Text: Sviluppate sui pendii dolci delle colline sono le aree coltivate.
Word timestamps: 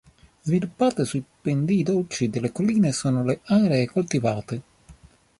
Sviluppate 0.41 1.05
sui 1.05 1.23
pendii 1.41 1.83
dolci 1.83 2.27
delle 2.27 2.51
colline 2.51 2.91
sono 2.91 3.23
le 3.23 3.41
aree 3.43 3.85
coltivate. 3.85 4.61